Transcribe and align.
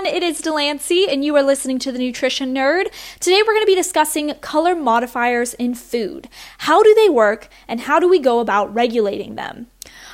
everyone, 0.00 0.16
it 0.16 0.26
is 0.26 0.40
Delancey, 0.40 1.06
and 1.10 1.22
you 1.24 1.36
are 1.36 1.42
listening 1.42 1.78
to 1.80 1.92
the 1.92 1.98
Nutrition 1.98 2.54
Nerd. 2.54 2.90
Today 3.18 3.42
we're 3.42 3.52
going 3.52 3.62
to 3.62 3.66
be 3.66 3.74
discussing 3.74 4.32
color 4.40 4.74
modifiers 4.74 5.52
in 5.54 5.74
food. 5.74 6.28
How 6.58 6.82
do 6.82 6.94
they 6.94 7.10
work, 7.10 7.48
and 7.68 7.80
how 7.80 8.00
do 8.00 8.08
we 8.08 8.18
go 8.18 8.40
about 8.40 8.72
regulating 8.72 9.34
them? 9.34 9.66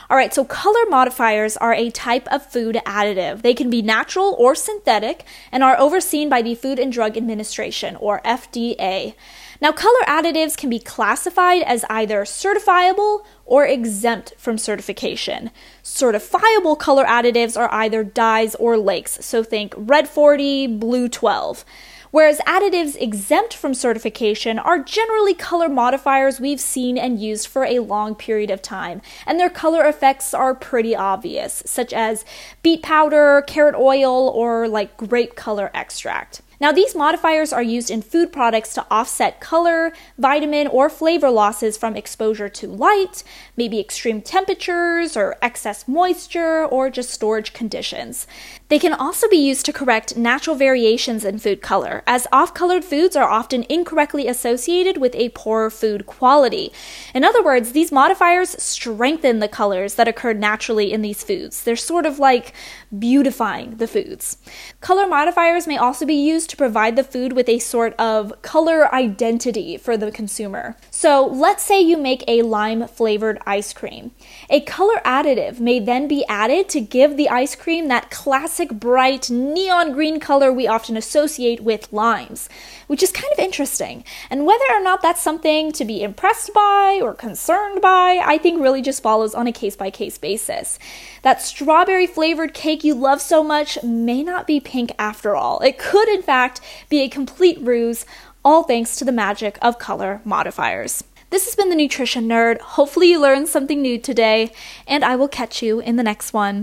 All 0.09 0.17
right, 0.17 0.33
so 0.33 0.45
color 0.45 0.87
modifiers 0.89 1.57
are 1.57 1.75
a 1.75 1.91
type 1.91 2.29
of 2.29 2.47
food 2.47 2.79
additive. 2.87 3.43
They 3.43 3.55
can 3.55 3.71
be 3.71 3.83
natural 3.83 4.37
or 4.39 4.55
synthetic 4.55 5.25
and 5.51 5.65
are 5.65 5.79
overseen 5.79 6.29
by 6.29 6.43
the 6.43 6.55
Food 6.55 6.79
and 6.79 6.93
Drug 6.93 7.17
Administration, 7.17 7.97
or 7.97 8.21
FDA. 8.23 9.15
Now, 9.61 9.73
color 9.73 10.01
additives 10.07 10.57
can 10.57 10.71
be 10.71 10.79
classified 10.79 11.63
as 11.63 11.85
either 11.91 12.25
certifiable 12.25 13.25
or 13.45 13.67
exempt 13.67 14.35
from 14.39 14.59
certification. 14.59 15.51
Certifiable 15.83 16.79
color 16.79 17.05
additives 17.05 17.59
are 17.59 17.73
either 17.73 18.05
dyes 18.05 18.55
or 18.57 18.77
lakes, 18.77 19.25
so 19.25 19.43
think 19.43 19.75
red 19.77 20.09
40, 20.09 20.67
blue 20.69 21.09
12. 21.09 21.65
Whereas 22.11 22.39
additives 22.41 23.01
exempt 23.01 23.55
from 23.55 23.75
certification 23.75 24.59
are 24.59 24.79
generally 24.79 25.35
color 25.35 25.69
modifiers 25.69 26.41
we've 26.41 26.61
seen 26.61 26.97
and 26.97 27.21
used 27.21 27.47
for 27.47 27.65
a 27.65 27.81
long 27.81 28.15
period 28.15 28.51
of 28.51 28.63
time, 28.63 29.03
and 29.27 29.39
their 29.39 29.51
color 29.51 29.85
effects 29.85 30.33
are 30.33 30.55
pretty 30.55 30.95
obvious, 30.95 31.63
such 31.67 31.93
as 31.93 32.25
beet 32.63 32.83
powder, 32.83 33.43
carrot 33.47 33.75
oil, 33.75 34.29
or 34.29 34.69
like 34.69 34.97
grape 34.97 35.37
color 35.37 35.71
extract. 35.75 36.43
Now, 36.61 36.73
these 36.73 36.95
modifiers 36.95 37.53
are 37.53 37.63
used 37.63 37.91
in 37.91 38.03
food 38.03 38.33
products 38.33 38.73
to 38.75 38.87
offset 38.91 39.41
color, 39.41 39.93
vitamin, 40.19 40.67
or 40.67 40.89
flavor 40.89 41.31
losses 41.31 41.77
from 41.77 41.97
exposure 41.97 42.49
to 42.49 42.67
light, 42.67 43.23
maybe 43.57 43.79
extreme 43.79 44.23
temperatures, 44.23 45.17
or 45.17 45.37
excess 45.43 45.87
moisture, 45.87 46.65
or 46.65 46.91
just 46.91 47.11
storage 47.11 47.53
conditions. 47.53 48.27
They 48.69 48.79
can 48.79 48.93
also 48.93 49.29
be 49.29 49.37
used 49.37 49.67
to 49.67 49.73
correct 49.73 50.17
natural 50.17 50.57
variations 50.57 51.25
in 51.25 51.39
food 51.39 51.63
color, 51.63 52.03
as 52.07 52.27
off 52.33 52.55
colored 52.55 52.85
foods 52.85 53.17
are 53.17 53.29
often 53.29 53.65
incorrectly 53.69 54.27
associated 54.27 54.97
with 54.97 55.15
a 55.15 55.29
poor 55.31 55.71
food 55.71 56.07
quality. 56.07 56.73
In 57.15 57.23
other 57.23 57.43
words, 57.43 57.73
these 57.73 57.93
modifiers 57.93 58.61
strengthen 58.63 59.39
the 59.39 59.49
colors 59.49 59.95
that 59.95 60.09
occur 60.09 60.33
naturally 60.33 60.93
in 60.93 61.03
these 61.03 61.23
foods. 61.23 61.63
They're 61.63 61.77
sort 61.77 62.07
of 62.07 62.19
like 62.19 62.53
beautifying 62.97 63.77
the 63.77 63.87
foods. 63.87 64.39
Color 64.81 65.07
modifiers 65.07 65.67
may 65.67 65.77
also 65.77 66.07
be 66.07 66.15
used 66.15 66.46
to 66.47 66.57
provide 66.57 66.97
the 66.97 67.05
food 67.05 67.33
with 67.33 67.49
a 67.49 67.59
sort 67.59 67.95
of 67.95 68.41
color 68.43 68.93
identity 68.95 69.77
for 69.77 69.97
the 69.97 70.11
consumer. 70.11 70.77
So, 70.91 71.27
let's 71.27 71.63
say 71.63 71.81
you 71.81 71.97
make 71.97 72.25
a 72.27 72.43
lime 72.43 72.87
flavored 72.89 73.39
ice 73.47 73.73
cream. 73.73 74.13
A 74.51 74.61
color 74.61 75.01
additive 75.05 75.61
may 75.61 75.81
then 75.81 76.09
be 76.09 76.25
added 76.27 76.69
to 76.71 76.81
give 76.81 77.17
the 77.17 77.29
ice 77.29 77.55
cream 77.55 77.89
that 77.89 78.11
classic 78.11 78.71
bright 78.71 79.31
neon 79.31 79.93
green 79.93 80.21
color 80.21 80.53
we 80.53 80.67
often 80.67 80.97
associate 80.97 81.61
with 81.61 81.93
limes, 81.93 82.49
which 82.87 83.03
is 83.03 83.13
kind 83.13 83.33
of 83.33 83.39
interesting. 83.39 84.05
And 84.31 84.47
whether 84.47 84.65
or 84.71 84.83
not 84.83 85.03
that's 85.03 85.23
something 85.23 85.73
to 85.73 85.85
be 85.85 86.03
impressed 86.03 86.53
by 86.55 87.01
or 87.03 87.15
concerned 87.15 87.81
by, 87.81 88.23
I 88.25 88.39
think 88.39 88.61
really 88.61 88.83
just 88.83 89.03
follows 89.03 89.35
on 89.35 89.47
a 89.47 89.53
case 89.53 89.77
by 89.77 89.91
case 89.91 90.19
basis. 90.19 90.79
That 91.23 91.43
strawberry 91.43 92.07
flavored 92.07 92.55
cake 92.55 92.85
you 92.85 92.95
love 92.95 93.21
so 93.21 93.43
much 93.43 93.83
may 93.83 94.23
not 94.23 94.47
be 94.47 94.61
pink 94.61 94.93
after 94.99 95.35
all. 95.35 95.61
It 95.61 95.79
could, 95.79 96.09
in 96.09 96.23
fact, 96.37 96.61
be 96.91 97.01
a 97.01 97.09
complete 97.09 97.59
ruse, 97.63 98.05
all 98.45 98.63
thanks 98.63 98.97
to 98.97 99.05
the 99.07 99.21
magic 99.25 99.59
of 99.63 99.79
color 99.79 100.21
modifiers. 100.23 101.03
This 101.31 101.47
has 101.47 101.57
been 101.57 101.71
the 101.71 101.83
Nutrition 101.83 102.29
Nerd. 102.29 102.61
Hopefully, 102.77 103.09
you 103.11 103.19
learned 103.21 103.49
something 103.49 103.81
new 103.81 103.99
today, 103.99 104.53
and 104.87 105.03
I 105.03 105.17
will 105.17 105.29
catch 105.41 105.63
you 105.63 105.81
in 105.81 105.97
the 105.97 106.09
next 106.11 106.35
one. 106.35 106.57